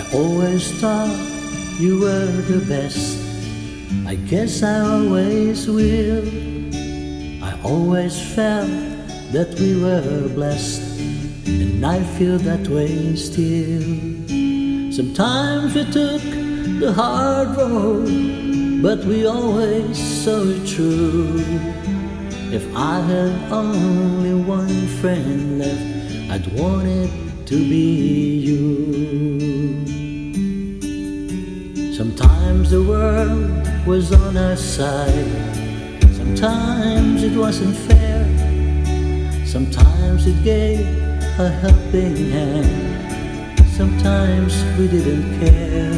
I 0.00 0.16
always 0.16 0.72
thought 0.80 1.14
you 1.78 2.00
were 2.00 2.32
the 2.48 2.64
best. 2.64 3.20
I 4.06 4.14
guess 4.14 4.62
I 4.62 4.80
always 4.80 5.68
will. 5.68 6.24
I 7.44 7.52
always 7.62 8.16
felt 8.34 8.70
that 9.32 9.52
we 9.60 9.76
were 9.76 10.26
blessed, 10.28 10.80
and 11.46 11.84
I 11.84 12.02
feel 12.16 12.38
that 12.38 12.66
way 12.68 13.14
still. 13.14 13.84
Sometimes 14.90 15.74
we 15.74 15.84
took 15.92 16.24
the 16.80 16.94
hard 16.96 17.54
road, 17.58 18.80
but 18.80 19.04
we 19.04 19.26
always 19.26 19.98
saw 19.98 20.40
it 20.44 20.64
through. 20.66 21.44
If 22.56 22.64
I 22.74 23.00
had 23.00 23.52
only 23.52 24.32
one 24.32 24.86
friend 25.02 25.58
left, 25.58 26.32
I'd 26.32 26.46
want 26.58 26.86
it 26.88 27.10
to 27.48 27.56
be 27.56 28.38
you. 28.48 29.29
Sometimes 32.70 32.86
the 32.86 32.92
world 32.92 33.84
was 33.84 34.12
on 34.12 34.36
our 34.36 34.56
side, 34.56 35.26
sometimes 36.14 37.24
it 37.24 37.36
wasn't 37.36 37.74
fair, 37.74 38.24
sometimes 39.44 40.28
it 40.28 40.40
gave 40.44 40.78
a 41.40 41.48
helping 41.48 42.30
hand, 42.30 43.66
sometimes 43.70 44.54
we 44.78 44.86
didn't 44.86 45.40
care. 45.40 45.90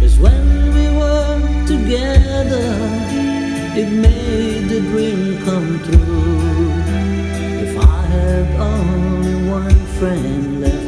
Cause 0.00 0.18
when 0.18 0.74
we 0.74 0.86
were 0.96 1.66
together, 1.66 2.70
it 3.76 3.90
made 3.92 4.66
the 4.70 4.80
dream 4.80 5.44
come 5.44 5.78
true. 5.84 6.70
If 7.66 7.76
I 7.76 8.00
had 8.14 8.46
only 8.58 9.50
one 9.50 9.78
friend 9.98 10.62
left, 10.62 10.79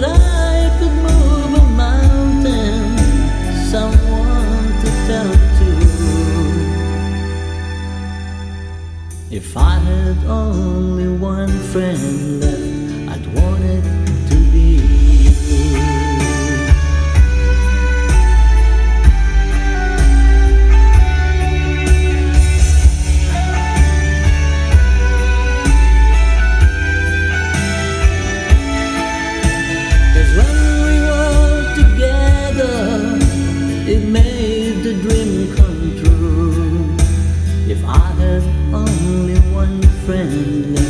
that 0.00 0.04
I 0.04 0.76
could 0.78 0.92
move 0.92 1.52
a 1.54 1.66
mountain. 1.84 2.98
Someone 3.72 4.66
to 4.82 4.88
tell 5.08 5.32
to. 5.58 5.70
If 9.30 9.56
I 9.56 9.78
had 9.90 10.18
only 10.26 11.08
one 11.08 11.48
friend 11.72 12.40
left, 12.40 12.72
I'd 13.12 13.26
want 13.34 13.64
it 13.64 13.95
it 33.96 34.08
made 34.08 34.82
the 34.82 34.92
dream 35.04 35.56
come 35.56 35.82
true. 36.00 36.96
If 37.66 37.82
I 37.84 37.98
had 38.20 38.42
only 38.74 39.38
one 39.54 39.80
friend 40.04 40.85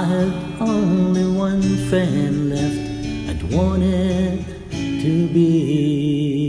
I 0.00 0.04
had 0.04 0.32
only 0.62 1.26
one 1.26 1.60
friend 1.90 2.48
left, 2.48 3.28
I'd 3.28 3.52
want 3.52 3.82
it 3.82 4.46
to 4.72 5.28
be 5.28 6.39